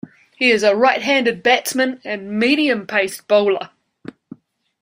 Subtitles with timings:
[0.35, 3.69] He is a right-handed batsman and medium-pace bowler.